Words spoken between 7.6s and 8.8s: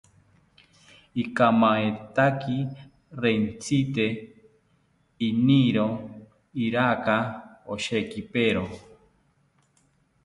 oshekipero